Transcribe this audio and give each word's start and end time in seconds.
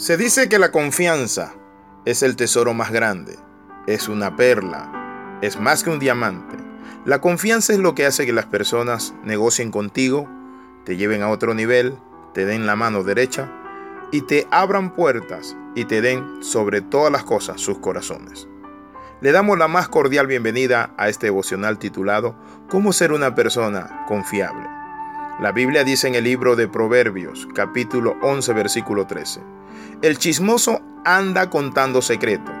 Se 0.00 0.16
dice 0.16 0.48
que 0.48 0.58
la 0.58 0.72
confianza 0.72 1.52
es 2.06 2.22
el 2.22 2.34
tesoro 2.34 2.72
más 2.72 2.90
grande, 2.90 3.38
es 3.86 4.08
una 4.08 4.34
perla, 4.34 5.38
es 5.42 5.60
más 5.60 5.84
que 5.84 5.90
un 5.90 5.98
diamante. 5.98 6.56
La 7.04 7.20
confianza 7.20 7.74
es 7.74 7.80
lo 7.80 7.94
que 7.94 8.06
hace 8.06 8.24
que 8.24 8.32
las 8.32 8.46
personas 8.46 9.12
negocien 9.24 9.70
contigo, 9.70 10.26
te 10.86 10.96
lleven 10.96 11.20
a 11.22 11.28
otro 11.28 11.52
nivel, 11.52 11.98
te 12.32 12.46
den 12.46 12.64
la 12.64 12.76
mano 12.76 13.02
derecha 13.02 13.52
y 14.10 14.22
te 14.22 14.46
abran 14.50 14.94
puertas 14.94 15.54
y 15.74 15.84
te 15.84 16.00
den 16.00 16.42
sobre 16.42 16.80
todas 16.80 17.12
las 17.12 17.24
cosas 17.24 17.60
sus 17.60 17.78
corazones. 17.78 18.48
Le 19.20 19.32
damos 19.32 19.58
la 19.58 19.68
más 19.68 19.90
cordial 19.90 20.26
bienvenida 20.26 20.94
a 20.96 21.10
este 21.10 21.26
devocional 21.26 21.78
titulado 21.78 22.36
¿Cómo 22.70 22.94
ser 22.94 23.12
una 23.12 23.34
persona 23.34 24.06
confiable? 24.08 24.79
La 25.40 25.52
Biblia 25.52 25.84
dice 25.84 26.06
en 26.06 26.14
el 26.14 26.24
libro 26.24 26.54
de 26.54 26.68
Proverbios, 26.68 27.48
capítulo 27.54 28.14
11, 28.20 28.52
versículo 28.52 29.06
13. 29.06 29.40
El 30.02 30.18
chismoso 30.18 30.82
anda 31.06 31.48
contando 31.48 32.02
secreto, 32.02 32.52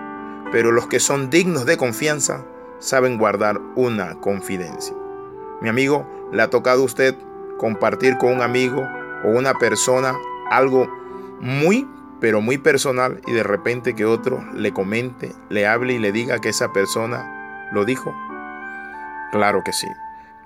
pero 0.50 0.72
los 0.72 0.86
que 0.86 0.98
son 0.98 1.28
dignos 1.28 1.66
de 1.66 1.76
confianza 1.76 2.42
saben 2.78 3.18
guardar 3.18 3.60
una 3.76 4.14
confidencia. 4.20 4.96
Mi 5.60 5.68
amigo, 5.68 6.08
¿le 6.32 6.40
ha 6.40 6.48
tocado 6.48 6.80
a 6.80 6.86
usted 6.86 7.14
compartir 7.58 8.16
con 8.16 8.32
un 8.32 8.40
amigo 8.40 8.88
o 9.26 9.28
una 9.28 9.52
persona 9.52 10.16
algo 10.50 10.88
muy, 11.38 11.86
pero 12.18 12.40
muy 12.40 12.56
personal 12.56 13.20
y 13.26 13.32
de 13.32 13.42
repente 13.42 13.94
que 13.94 14.06
otro 14.06 14.42
le 14.54 14.72
comente, 14.72 15.34
le 15.50 15.66
hable 15.66 15.92
y 15.92 15.98
le 15.98 16.12
diga 16.12 16.38
que 16.38 16.48
esa 16.48 16.72
persona 16.72 17.68
lo 17.72 17.84
dijo? 17.84 18.14
Claro 19.32 19.60
que 19.62 19.74
sí. 19.74 19.88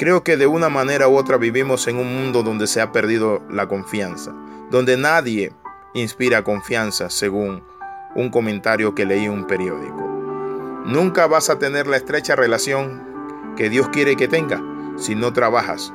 Creo 0.04 0.22
que 0.22 0.36
de 0.36 0.46
una 0.46 0.68
manera 0.68 1.08
u 1.08 1.16
otra 1.16 1.38
vivimos 1.38 1.88
en 1.88 1.96
un 1.96 2.14
mundo 2.14 2.42
donde 2.42 2.66
se 2.66 2.82
ha 2.82 2.92
perdido 2.92 3.42
la 3.48 3.68
confianza, 3.68 4.34
donde 4.70 4.98
nadie 4.98 5.54
inspira 5.95 6.45
confianza, 6.45 7.08
según 7.08 7.64
un 8.14 8.28
comentario 8.28 8.95
que 8.95 9.06
leí 9.06 9.24
en 9.24 9.30
un 9.30 9.46
periódico. 9.46 10.82
Nunca 10.84 11.26
vas 11.26 11.48
a 11.48 11.59
tener 11.59 11.87
la 11.87 11.96
estrecha 11.96 12.37
relación 12.37 13.02
que 13.56 13.70
Dios 13.70 13.88
quiere 13.88 14.14
que 14.14 14.29
tenga 14.29 14.62
si 14.98 15.14
no 15.14 15.32
trabajas 15.32 15.90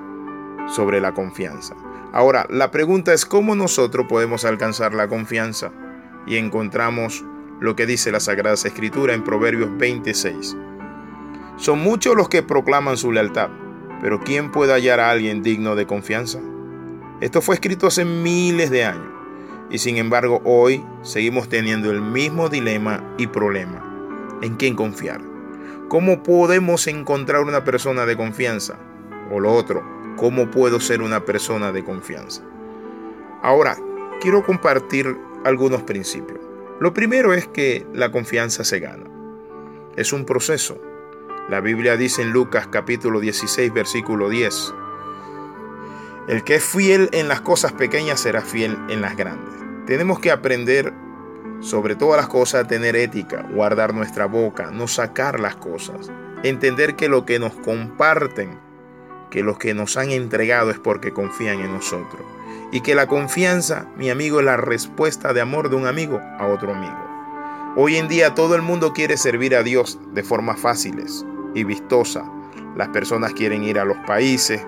sobre 0.69 0.99
la 0.99 1.13
confianza. 1.13 1.75
Ahora, 2.11 2.47
la 2.49 2.71
pregunta 2.71 3.13
es 3.13 3.27
cómo 3.27 3.53
nosotros 3.53 4.07
podemos 4.09 4.43
alcanzar 4.43 4.95
la 4.95 5.07
confianza 5.07 5.71
y 6.25 6.37
encontramos 6.37 7.23
lo 7.59 7.75
que 7.75 7.85
dice 7.85 8.11
la 8.11 8.19
Sagrada 8.19 8.55
Escritura 8.55 9.13
en 9.13 9.23
Proverbios 9.23 9.69
26. 9.77 10.57
Son 11.57 11.77
muchos 11.77 12.15
los 12.15 12.27
que 12.27 12.41
proclaman 12.41 12.97
su 12.97 13.11
lealtad, 13.11 13.51
pero 14.01 14.19
¿quién 14.19 14.51
puede 14.51 14.73
hallar 14.73 14.99
a 14.99 15.09
alguien 15.09 15.43
digno 15.43 15.75
de 15.75 15.85
confianza? 15.85 16.39
Esto 17.21 17.41
fue 17.41 17.55
escrito 17.55 17.87
hace 17.87 18.05
miles 18.05 18.69
de 18.69 18.85
años 18.85 19.19
y 19.69 19.77
sin 19.77 19.97
embargo 19.97 20.41
hoy 20.45 20.83
seguimos 21.03 21.49
teniendo 21.49 21.91
el 21.91 22.01
mismo 22.01 22.49
dilema 22.49 23.03
y 23.17 23.27
problema. 23.27 23.85
¿En 24.41 24.55
quién 24.55 24.75
confiar? 24.75 25.21
¿Cómo 25.89 26.23
podemos 26.23 26.87
encontrar 26.87 27.41
una 27.41 27.63
persona 27.63 28.05
de 28.05 28.15
confianza? 28.15 28.77
O 29.31 29.39
lo 29.39 29.53
otro, 29.53 29.83
¿cómo 30.17 30.49
puedo 30.49 30.79
ser 30.79 31.01
una 31.01 31.25
persona 31.25 31.71
de 31.71 31.83
confianza? 31.83 32.43
Ahora, 33.41 33.77
quiero 34.21 34.45
compartir 34.45 35.17
algunos 35.45 35.83
principios. 35.83 36.39
Lo 36.79 36.93
primero 36.93 37.33
es 37.33 37.47
que 37.47 37.85
la 37.93 38.11
confianza 38.11 38.63
se 38.63 38.79
gana. 38.79 39.05
Es 39.95 40.13
un 40.13 40.25
proceso. 40.25 40.79
La 41.49 41.61
Biblia 41.61 41.97
dice 41.97 42.21
en 42.21 42.29
Lucas 42.29 42.67
capítulo 42.67 43.19
16 43.19 43.73
versículo 43.73 44.29
10, 44.29 44.71
el 46.27 46.43
que 46.43 46.53
es 46.53 46.63
fiel 46.63 47.09
en 47.11 47.27
las 47.27 47.41
cosas 47.41 47.73
pequeñas 47.73 48.19
será 48.19 48.41
fiel 48.41 48.77
en 48.87 49.01
las 49.01 49.17
grandes. 49.17 49.55
Tenemos 49.87 50.19
que 50.19 50.29
aprender 50.29 50.93
sobre 51.59 51.95
todas 51.95 52.21
las 52.21 52.27
cosas 52.27 52.65
a 52.65 52.67
tener 52.67 52.95
ética, 52.95 53.47
guardar 53.51 53.95
nuestra 53.95 54.27
boca, 54.27 54.69
no 54.69 54.87
sacar 54.87 55.39
las 55.39 55.55
cosas, 55.55 56.11
entender 56.43 56.95
que 56.95 57.09
lo 57.09 57.25
que 57.25 57.39
nos 57.39 57.55
comparten, 57.55 58.59
que 59.31 59.41
lo 59.41 59.57
que 59.57 59.73
nos 59.73 59.97
han 59.97 60.11
entregado 60.11 60.69
es 60.69 60.77
porque 60.77 61.13
confían 61.13 61.61
en 61.61 61.73
nosotros. 61.73 62.21
Y 62.71 62.81
que 62.81 62.93
la 62.93 63.07
confianza, 63.07 63.87
mi 63.97 64.11
amigo, 64.11 64.39
es 64.39 64.45
la 64.45 64.57
respuesta 64.57 65.33
de 65.33 65.41
amor 65.41 65.71
de 65.71 65.77
un 65.77 65.87
amigo 65.87 66.21
a 66.37 66.45
otro 66.45 66.75
amigo. 66.75 67.09
Hoy 67.75 67.95
en 67.95 68.07
día 68.07 68.35
todo 68.35 68.53
el 68.53 68.61
mundo 68.61 68.93
quiere 68.93 69.17
servir 69.17 69.55
a 69.55 69.63
Dios 69.63 69.97
de 70.13 70.21
formas 70.21 70.59
fáciles 70.59 71.25
y 71.53 71.63
vistosas. 71.63 72.23
Las 72.75 72.89
personas 72.89 73.33
quieren 73.33 73.63
ir 73.63 73.79
a 73.79 73.85
los 73.85 73.97
países, 74.05 74.65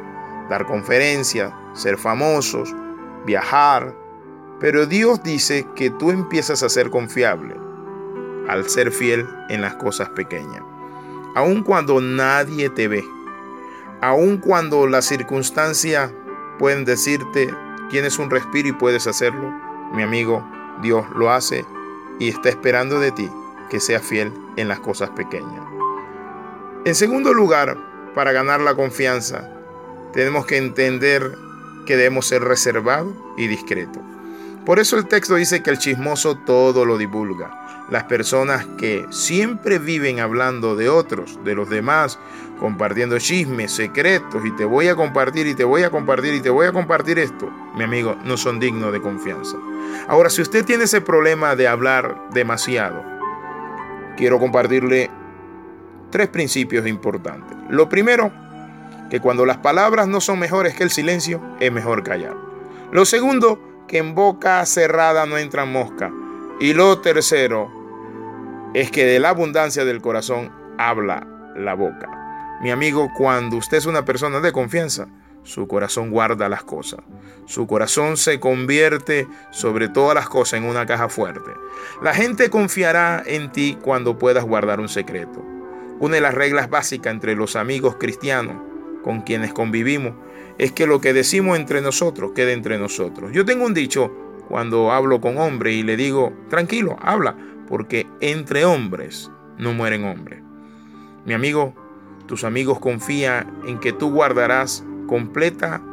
dar 0.50 0.66
conferencias, 0.66 1.54
ser 1.74 1.98
famosos, 1.98 2.74
viajar, 3.26 3.96
pero 4.60 4.86
Dios 4.86 5.24
dice 5.24 5.66
que 5.76 5.90
tú 5.90 6.12
empiezas 6.12 6.62
a 6.64 6.70
ser 6.70 6.90
confiable 6.90 7.56
al 8.48 8.70
ser 8.70 8.92
fiel 8.92 9.28
en 9.50 9.62
las 9.62 9.76
cosas 9.76 10.10
pequeñas. 10.10 10.62
Aun 11.36 11.64
cuando 11.64 12.02
nadie 12.02 12.70
te 12.70 12.88
ve, 12.88 13.04
aun 14.02 14.38
cuando 14.38 14.88
las 14.88 15.06
circunstancias 15.06 16.12
pueden 16.60 16.86
decirte 16.86 17.50
tienes 17.90 18.20
un 18.20 18.30
respiro 18.30 18.70
y 18.70 18.74
puedes 18.74 19.06
hacerlo, 19.08 19.52
mi 19.94 20.04
amigo, 20.04 20.48
Dios 20.82 21.06
lo 21.16 21.32
hace 21.32 21.66
y 22.20 22.30
está 22.30 22.50
esperando 22.50 23.00
de 23.00 23.12
ti 23.12 23.30
que 23.70 23.80
seas 23.80 24.02
fiel 24.02 24.32
en 24.56 24.68
las 24.68 24.80
cosas 24.80 25.10
pequeñas. 25.12 25.81
En 26.84 26.96
segundo 26.96 27.32
lugar, 27.32 27.78
para 28.16 28.32
ganar 28.32 28.60
la 28.60 28.74
confianza, 28.74 29.48
tenemos 30.14 30.48
que 30.48 30.58
entender 30.58 31.38
que 31.86 31.96
debemos 31.96 32.26
ser 32.26 32.44
reservados 32.44 33.14
y 33.38 33.46
discretos. 33.46 34.02
Por 34.66 34.80
eso 34.80 34.98
el 34.98 35.08
texto 35.08 35.36
dice 35.36 35.62
que 35.62 35.70
el 35.70 35.78
chismoso 35.78 36.40
todo 36.40 36.84
lo 36.84 36.98
divulga. 36.98 37.86
Las 37.92 38.06
personas 38.06 38.66
que 38.80 39.06
siempre 39.12 39.78
viven 39.78 40.20
hablando 40.20 40.76
de 40.76 40.90
otros, 40.90 41.38
de 41.44 41.54
los 41.54 41.70
demás, 41.70 42.18
compartiendo 42.60 43.20
chismes, 43.20 43.72
secretos, 43.72 44.44
y 44.44 44.50
te 44.56 44.66
voy 44.66 44.88
a 44.88 44.96
compartir, 44.96 45.46
y 45.46 45.54
te 45.54 45.64
voy 45.64 45.84
a 45.84 45.92
compartir, 45.92 46.34
y 46.34 46.42
te 46.42 46.50
voy 46.50 46.66
a 46.66 46.74
compartir 46.74 47.20
esto, 47.20 47.48
mi 47.76 47.84
amigo, 47.84 48.16
no 48.24 48.38
son 48.38 48.60
dignos 48.60 48.92
de 48.92 49.02
confianza. 49.02 49.56
Ahora, 50.08 50.32
si 50.32 50.42
usted 50.42 50.66
tiene 50.66 50.86
ese 50.86 51.02
problema 51.02 51.56
de 51.56 51.68
hablar 51.68 52.30
demasiado, 52.34 53.04
quiero 54.18 54.40
compartirle 54.40 55.12
tres 56.12 56.28
principios 56.28 56.86
importantes. 56.86 57.58
Lo 57.70 57.90
primero, 57.90 58.32
que 59.10 59.20
cuando 59.20 59.46
las 59.46 59.58
palabras 59.58 60.08
no 60.08 60.22
son 60.22 60.40
mejores 60.40 60.76
que 60.76 60.84
el 60.84 60.92
silencio, 60.92 61.42
es 61.60 61.72
mejor 61.72 62.04
callar. 62.04 62.36
Lo 62.92 63.06
segundo, 63.06 63.60
que 63.88 63.98
en 63.98 64.16
boca 64.16 64.66
cerrada 64.66 65.26
no 65.26 65.38
entra 65.38 65.66
mosca. 65.66 66.12
Y 66.60 66.74
lo 66.74 67.00
tercero 67.00 67.72
es 68.74 68.92
que 68.92 69.06
de 69.06 69.20
la 69.20 69.30
abundancia 69.30 69.84
del 69.84 70.02
corazón 70.02 70.52
habla 70.78 71.28
la 71.56 71.74
boca. 71.74 72.10
Mi 72.62 72.72
amigo, 72.72 73.10
cuando 73.18 73.58
usted 73.58 73.78
es 73.78 73.86
una 73.86 74.06
persona 74.06 74.40
de 74.40 74.52
confianza, 74.52 75.08
su 75.44 75.68
corazón 75.68 76.12
guarda 76.12 76.48
las 76.48 76.64
cosas. 76.64 77.00
Su 77.46 77.66
corazón 77.68 78.16
se 78.16 78.40
convierte 78.40 79.28
sobre 79.50 79.90
todas 79.90 80.16
las 80.16 80.30
cosas 80.30 80.60
en 80.60 80.66
una 80.66 80.86
caja 80.86 81.10
fuerte. 81.10 81.52
La 82.02 82.14
gente 82.14 82.50
confiará 82.50 83.24
en 83.26 83.52
ti 83.52 83.78
cuando 83.82 84.18
puedas 84.18 84.46
guardar 84.46 84.80
un 84.80 84.90
secreto. 84.90 85.44
Una 86.02 86.16
de 86.16 86.22
las 86.22 86.34
reglas 86.34 86.68
básicas 86.68 87.14
entre 87.14 87.36
los 87.36 87.56
amigos 87.56 87.98
cristianos 88.00 88.56
con 89.04 89.22
quienes 89.22 89.54
convivimos 89.54 90.14
es 90.58 90.72
que 90.72 90.88
lo 90.88 91.00
que 91.00 91.14
decimos 91.14 91.60
entre 91.60 91.80
nosotros 91.80 92.32
quede 92.34 92.54
entre 92.54 92.80
nosotros. 92.80 93.32
Yo 93.34 93.46
tengo 93.46 93.68
un 93.68 93.76
dicho 93.76 94.12
cuando 94.48 94.92
hablo 94.92 95.22
con 95.22 95.38
hombres 95.38 95.76
y 95.76 95.84
le 95.84 95.98
digo, 95.98 96.34
tranquilo, 96.50 96.98
habla, 97.04 97.38
porque 97.68 98.08
entre 98.20 98.66
hombres 98.66 99.30
no 99.60 99.74
mueren 99.74 100.04
hombres. 100.06 100.42
Mi 101.28 101.36
amigo, 101.36 101.76
tus 102.26 102.46
amigos 102.46 102.80
confían 102.80 103.62
en 103.68 103.80
que 103.80 103.94
tú 103.94 104.10
guardarás 104.10 104.84
completa 105.06 105.84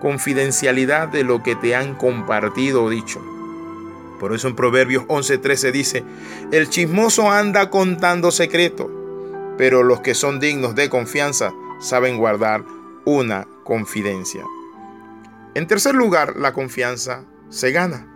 confidencialidad 0.00 1.08
de 1.08 1.22
lo 1.22 1.42
que 1.42 1.54
te 1.54 1.76
han 1.76 1.96
compartido 1.96 2.84
o 2.84 2.88
dicho. 2.88 3.22
Por 4.18 4.34
eso 4.34 4.48
en 4.48 4.56
Proverbios 4.56 5.04
11:13 5.04 5.70
dice, 5.70 6.02
el 6.50 6.70
chismoso 6.70 7.30
anda 7.30 7.68
contando 7.68 8.30
secretos, 8.30 8.88
pero 9.60 9.82
los 9.82 10.00
que 10.00 10.14
son 10.14 10.40
dignos 10.40 10.74
de 10.74 10.88
confianza 10.88 11.52
saben 11.80 12.16
guardar 12.16 12.64
una 13.04 13.46
confidencia. 13.62 14.42
En 15.54 15.66
tercer 15.66 15.94
lugar, 15.94 16.36
la 16.38 16.54
confianza 16.54 17.26
se 17.50 17.70
gana. 17.70 18.06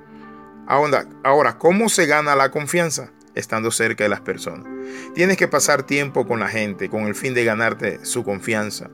Ahora, 0.66 1.06
ahora, 1.22 1.58
¿cómo 1.58 1.90
se 1.90 2.06
gana 2.06 2.34
la 2.34 2.50
confianza? 2.50 3.12
Estando 3.34 3.70
cerca 3.70 4.04
de 4.04 4.08
las 4.08 4.22
personas. 4.22 4.66
Tienes 5.14 5.36
que 5.36 5.46
pasar 5.46 5.82
tiempo 5.82 6.26
con 6.26 6.40
la 6.40 6.48
gente 6.48 6.88
con 6.88 7.02
el 7.02 7.14
fin 7.14 7.34
de 7.34 7.44
ganarte 7.44 8.02
su 8.06 8.24
confianza. 8.24 8.88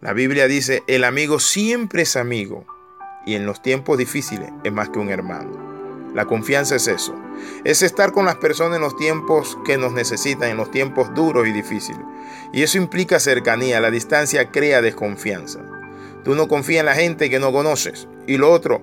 La 0.00 0.14
Biblia 0.14 0.46
dice, 0.46 0.82
el 0.86 1.04
amigo 1.04 1.38
siempre 1.38 2.04
es 2.04 2.16
amigo 2.16 2.64
y 3.26 3.34
en 3.34 3.44
los 3.44 3.60
tiempos 3.60 3.98
difíciles 3.98 4.48
es 4.64 4.72
más 4.72 4.88
que 4.88 5.00
un 5.00 5.10
hermano. 5.10 5.69
La 6.14 6.26
confianza 6.26 6.76
es 6.76 6.88
eso. 6.88 7.14
Es 7.64 7.82
estar 7.82 8.12
con 8.12 8.26
las 8.26 8.36
personas 8.36 8.76
en 8.76 8.82
los 8.82 8.96
tiempos 8.96 9.56
que 9.64 9.78
nos 9.78 9.92
necesitan, 9.92 10.50
en 10.50 10.56
los 10.56 10.70
tiempos 10.70 11.14
duros 11.14 11.46
y 11.46 11.52
difíciles. 11.52 12.02
Y 12.52 12.62
eso 12.62 12.78
implica 12.78 13.20
cercanía. 13.20 13.80
La 13.80 13.90
distancia 13.90 14.50
crea 14.50 14.82
desconfianza. 14.82 15.60
Tú 16.24 16.34
no 16.34 16.48
confías 16.48 16.80
en 16.80 16.86
la 16.86 16.94
gente 16.94 17.30
que 17.30 17.38
no 17.38 17.52
conoces. 17.52 18.08
Y 18.26 18.36
lo 18.36 18.50
otro, 18.50 18.82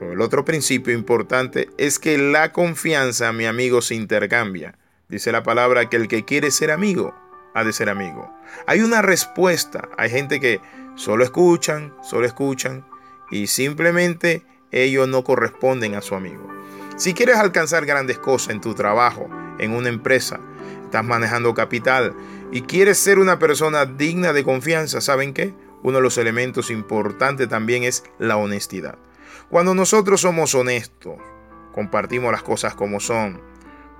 El 0.00 0.20
otro 0.20 0.44
principio 0.44 0.92
importante 0.92 1.68
es 1.78 2.00
que 2.00 2.18
la 2.18 2.50
confianza, 2.50 3.32
mi 3.32 3.46
amigo, 3.46 3.80
se 3.82 3.94
intercambia. 3.94 4.76
Dice 5.08 5.30
la 5.30 5.44
palabra 5.44 5.88
que 5.88 5.96
el 5.96 6.08
que 6.08 6.24
quiere 6.24 6.50
ser 6.50 6.72
amigo, 6.72 7.14
ha 7.54 7.62
de 7.62 7.72
ser 7.72 7.88
amigo. 7.88 8.34
Hay 8.66 8.80
una 8.80 9.00
respuesta. 9.00 9.88
Hay 9.96 10.10
gente 10.10 10.40
que 10.40 10.60
solo 10.96 11.22
escuchan, 11.22 11.94
solo 12.02 12.26
escuchan 12.26 12.84
y 13.30 13.46
simplemente 13.46 14.44
ellos 14.72 15.06
no 15.06 15.22
corresponden 15.22 15.94
a 15.94 16.02
su 16.02 16.14
amigo. 16.14 16.48
Si 16.96 17.14
quieres 17.14 17.36
alcanzar 17.36 17.86
grandes 17.86 18.18
cosas 18.18 18.50
en 18.50 18.60
tu 18.60 18.74
trabajo, 18.74 19.28
en 19.58 19.72
una 19.72 19.88
empresa, 19.88 20.40
estás 20.84 21.04
manejando 21.04 21.54
capital 21.54 22.14
y 22.50 22.62
quieres 22.62 22.98
ser 22.98 23.18
una 23.18 23.38
persona 23.38 23.86
digna 23.86 24.32
de 24.32 24.44
confianza, 24.44 25.00
¿saben 25.00 25.32
qué? 25.32 25.54
Uno 25.82 25.98
de 25.98 26.02
los 26.02 26.18
elementos 26.18 26.70
importantes 26.70 27.48
también 27.48 27.82
es 27.82 28.04
la 28.18 28.36
honestidad. 28.36 28.98
Cuando 29.50 29.74
nosotros 29.74 30.20
somos 30.20 30.54
honestos, 30.54 31.16
compartimos 31.72 32.32
las 32.32 32.42
cosas 32.42 32.74
como 32.74 33.00
son, 33.00 33.40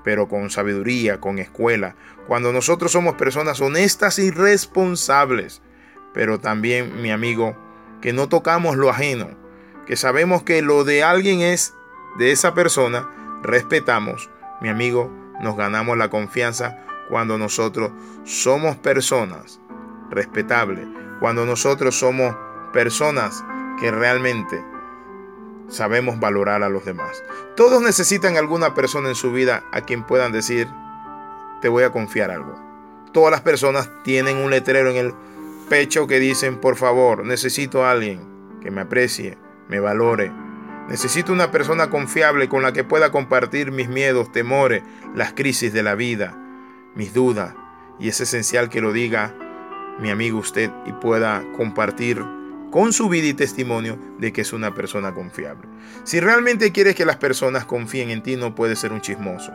pero 0.05 0.29
con 0.29 0.51
sabiduría, 0.51 1.21
con 1.21 1.39
escuela, 1.39 1.97
cuando 2.27 2.53
nosotros 2.53 2.93
somos 2.93 3.15
personas 3.15 3.61
honestas 3.61 4.19
y 4.19 4.31
responsables, 4.31 5.63
pero 6.15 6.41
también, 6.41 7.03
mi 7.03 7.11
amigo, 7.11 7.57
que 8.01 8.13
no 8.13 8.29
tocamos 8.29 8.77
lo 8.77 8.91
ajeno, 8.91 9.42
que 9.87 9.97
sabemos 9.97 10.43
que 10.43 10.63
lo 10.63 10.85
de 10.85 11.03
alguien 11.03 11.41
es 11.41 11.75
de 12.19 12.33
esa 12.33 12.55
persona, 12.55 13.09
respetamos, 13.43 14.31
mi 14.61 14.69
amigo, 14.69 15.11
nos 15.41 15.57
ganamos 15.57 15.97
la 15.97 16.09
confianza 16.09 16.79
cuando 17.09 17.39
nosotros 17.39 17.93
somos 18.25 18.77
personas 18.77 19.61
respetables, 20.11 20.87
cuando 21.21 21.45
nosotros 21.45 21.99
somos 21.99 22.37
personas 22.73 23.45
que 23.81 23.91
realmente 23.91 24.63
sabemos 25.69 26.21
valorar 26.21 26.63
a 26.63 26.69
los 26.69 26.85
demás. 26.85 27.23
Todos 27.57 27.83
necesitan 27.83 28.37
alguna 28.37 28.75
persona 28.75 29.09
en 29.09 29.15
su 29.15 29.33
vida 29.33 29.65
a 29.73 29.81
quien 29.81 30.05
puedan 30.05 30.33
decir, 30.33 30.69
te 31.61 31.69
voy 31.69 31.85
a 31.85 31.91
confiar 31.91 32.31
algo. 32.31 32.55
Todas 33.13 33.31
las 33.31 33.41
personas 33.41 33.91
tienen 34.05 34.37
un 34.37 34.51
letrero 34.51 34.91
en 34.91 34.97
el 34.97 35.15
pecho 35.69 36.07
que 36.07 36.19
dicen, 36.19 36.61
por 36.61 36.77
favor, 36.77 37.25
necesito 37.25 37.85
a 37.85 37.91
alguien 37.91 38.21
que 38.61 38.71
me 38.71 38.83
aprecie, 38.83 39.39
me 39.73 39.81
valore, 39.81 40.31
Necesito 40.89 41.33
una 41.33 41.51
persona 41.51 41.89
confiable 41.89 42.51
con 42.51 42.63
la 42.63 42.75
que 42.75 42.85
pueda 42.85 43.11
compartir 43.11 43.73
mis 43.73 43.89
miedos, 43.89 44.31
temores, 44.31 44.83
las 45.15 45.33
crisis 45.33 45.73
de 45.73 45.83
la 45.83 45.95
vida, 45.95 46.37
mis 46.95 47.15
dudas. 47.15 47.55
Y 47.99 48.09
es 48.09 48.21
esencial 48.21 48.69
que 48.69 48.83
lo 48.83 48.93
diga 48.93 49.35
mi 50.01 50.11
amigo 50.11 50.39
usted 50.39 50.71
y 50.85 50.93
pueda 50.93 51.45
compartir 51.57 52.23
con 52.71 52.93
su 52.93 53.09
vida 53.09 53.29
y 53.29 53.33
testimonio 53.33 53.99
de 54.19 54.33
que 54.33 54.41
es 54.41 54.53
una 54.53 54.75
persona 54.75 55.15
confiable. 55.15 55.69
Si 56.05 56.21
realmente 56.21 56.73
quieres 56.73 56.95
que 56.95 57.07
las 57.07 57.17
personas 57.17 57.65
confíen 57.65 58.11
en 58.11 58.23
ti, 58.23 58.37
no 58.37 58.55
puedes 58.55 58.79
ser 58.79 58.93
un 58.93 59.01
chismoso. 59.01 59.53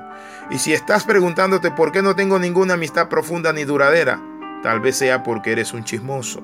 Y 0.50 0.60
si 0.60 0.74
estás 0.74 1.04
preguntándote 1.04 1.72
por 1.72 1.92
qué 1.92 2.02
no 2.02 2.16
tengo 2.16 2.40
ninguna 2.40 2.76
amistad 2.76 3.10
profunda 3.10 3.54
ni 3.54 3.64
duradera, 3.64 4.20
tal 4.64 4.80
vez 4.80 4.96
sea 4.96 5.22
porque 5.24 5.52
eres 5.52 5.74
un 5.74 5.84
chismoso. 5.84 6.42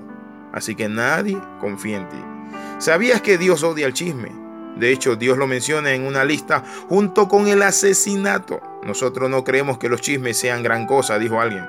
Así 0.52 0.76
que 0.76 0.90
nadie 0.90 1.40
confía 1.60 1.98
en 1.98 2.10
ti. 2.10 2.33
¿Sabías 2.80 3.22
que 3.22 3.38
Dios 3.38 3.64
odia 3.64 3.88
el 3.88 3.94
chisme? 3.94 4.32
De 4.76 4.92
hecho, 4.92 5.16
Dios 5.16 5.38
lo 5.38 5.48
menciona 5.48 5.94
en 5.94 6.06
una 6.06 6.26
lista 6.26 6.64
junto 6.90 7.28
con 7.28 7.48
el 7.48 7.62
asesinato. 7.62 8.62
Nosotros 8.84 9.30
no 9.30 9.44
creemos 9.44 9.78
que 9.78 9.90
los 9.90 10.02
chismes 10.02 10.38
sean 10.38 10.64
gran 10.64 10.88
cosa, 10.88 11.20
dijo 11.20 11.40
alguien, 11.40 11.68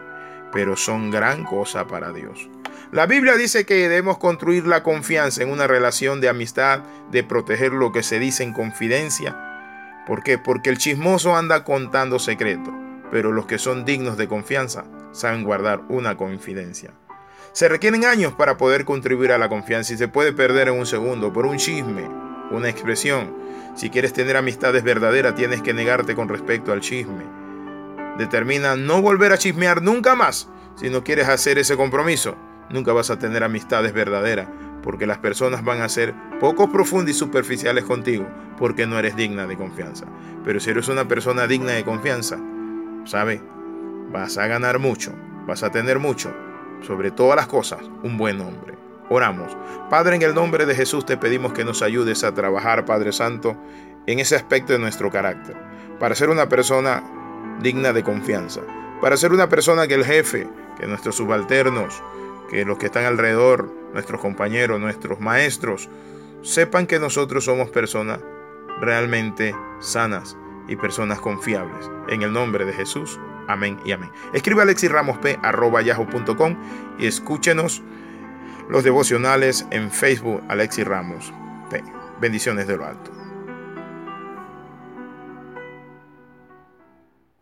pero 0.52 0.76
son 0.76 1.10
gran 1.10 1.44
cosa 1.44 1.86
para 1.86 2.12
Dios. 2.12 2.48
La 2.92 3.06
Biblia 3.06 3.36
dice 3.36 3.66
que 3.66 3.74
debemos 3.74 4.18
construir 4.18 4.66
la 4.66 4.82
confianza 4.82 5.42
en 5.42 5.50
una 5.50 5.66
relación 5.66 6.20
de 6.20 6.28
amistad, 6.28 6.80
de 7.10 7.24
proteger 7.24 7.72
lo 7.72 7.92
que 7.92 8.02
se 8.02 8.18
dice 8.18 8.42
en 8.42 8.52
confidencia. 8.52 10.04
¿Por 10.06 10.22
qué? 10.22 10.38
Porque 10.38 10.70
el 10.70 10.78
chismoso 10.78 11.36
anda 11.36 11.64
contando 11.64 12.18
secretos, 12.18 12.74
pero 13.10 13.32
los 13.32 13.46
que 13.46 13.58
son 13.58 13.84
dignos 13.84 14.16
de 14.16 14.28
confianza 14.28 14.84
saben 15.12 15.44
guardar 15.44 15.82
una 15.88 16.16
confidencia. 16.16 16.92
Se 17.54 17.68
requieren 17.68 18.04
años 18.04 18.32
para 18.32 18.56
poder 18.56 18.84
contribuir 18.84 19.30
a 19.30 19.38
la 19.38 19.48
confianza 19.48 19.94
y 19.94 19.96
se 19.96 20.08
puede 20.08 20.32
perder 20.32 20.66
en 20.66 20.74
un 20.74 20.86
segundo 20.86 21.32
por 21.32 21.46
un 21.46 21.56
chisme, 21.56 22.10
una 22.50 22.68
expresión. 22.68 23.32
Si 23.76 23.90
quieres 23.90 24.12
tener 24.12 24.36
amistades 24.36 24.82
verdaderas, 24.82 25.36
tienes 25.36 25.62
que 25.62 25.72
negarte 25.72 26.16
con 26.16 26.28
respecto 26.28 26.72
al 26.72 26.80
chisme. 26.80 27.22
Determina 28.18 28.74
no 28.74 29.00
volver 29.00 29.30
a 29.30 29.38
chismear 29.38 29.82
nunca 29.82 30.16
más. 30.16 30.48
Si 30.74 30.90
no 30.90 31.04
quieres 31.04 31.28
hacer 31.28 31.58
ese 31.58 31.76
compromiso, 31.76 32.34
nunca 32.70 32.92
vas 32.92 33.10
a 33.10 33.20
tener 33.20 33.44
amistades 33.44 33.92
verdaderas, 33.92 34.48
porque 34.82 35.06
las 35.06 35.18
personas 35.18 35.62
van 35.62 35.80
a 35.80 35.88
ser 35.88 36.12
poco 36.40 36.72
profundas 36.72 37.14
y 37.14 37.18
superficiales 37.20 37.84
contigo, 37.84 38.26
porque 38.58 38.84
no 38.88 38.98
eres 38.98 39.14
digna 39.14 39.46
de 39.46 39.56
confianza. 39.56 40.06
Pero 40.44 40.58
si 40.58 40.70
eres 40.70 40.88
una 40.88 41.06
persona 41.06 41.46
digna 41.46 41.70
de 41.70 41.84
confianza, 41.84 42.36
¿sabe? 43.04 43.40
Vas 44.10 44.38
a 44.38 44.48
ganar 44.48 44.80
mucho, 44.80 45.12
vas 45.46 45.62
a 45.62 45.70
tener 45.70 46.00
mucho, 46.00 46.34
sobre 46.86 47.10
todas 47.10 47.36
las 47.36 47.46
cosas, 47.46 47.80
un 48.02 48.16
buen 48.16 48.40
hombre. 48.40 48.74
Oramos. 49.10 49.56
Padre, 49.90 50.16
en 50.16 50.22
el 50.22 50.34
nombre 50.34 50.66
de 50.66 50.74
Jesús 50.74 51.04
te 51.04 51.16
pedimos 51.16 51.52
que 51.52 51.64
nos 51.64 51.82
ayudes 51.82 52.24
a 52.24 52.34
trabajar, 52.34 52.84
Padre 52.84 53.12
Santo, 53.12 53.56
en 54.06 54.18
ese 54.18 54.36
aspecto 54.36 54.72
de 54.72 54.78
nuestro 54.78 55.10
carácter, 55.10 55.56
para 55.98 56.14
ser 56.14 56.30
una 56.30 56.48
persona 56.48 57.02
digna 57.60 57.92
de 57.92 58.02
confianza, 58.02 58.60
para 59.00 59.16
ser 59.16 59.32
una 59.32 59.48
persona 59.48 59.86
que 59.86 59.94
el 59.94 60.04
jefe, 60.04 60.48
que 60.78 60.86
nuestros 60.86 61.16
subalternos, 61.16 62.02
que 62.50 62.64
los 62.64 62.78
que 62.78 62.86
están 62.86 63.04
alrededor, 63.04 63.70
nuestros 63.92 64.20
compañeros, 64.20 64.80
nuestros 64.80 65.20
maestros, 65.20 65.88
sepan 66.42 66.86
que 66.86 66.98
nosotros 66.98 67.44
somos 67.44 67.70
personas 67.70 68.20
realmente 68.80 69.54
sanas 69.80 70.36
y 70.68 70.76
personas 70.76 71.20
confiables. 71.20 71.90
En 72.08 72.22
el 72.22 72.32
nombre 72.32 72.64
de 72.64 72.72
Jesús. 72.72 73.18
Amén 73.48 73.78
y 73.84 73.92
amén. 73.92 74.10
Escribe 74.32 74.62
alexirramosp.com 74.62 76.56
y 76.98 77.06
escúchenos 77.06 77.82
los 78.68 78.84
devocionales 78.84 79.66
en 79.70 79.90
Facebook 79.90 80.42
Alexi 80.48 80.84
Ramos. 80.84 81.32
Bendiciones 82.20 82.66
de 82.66 82.76
lo 82.76 82.86
alto. 82.86 83.23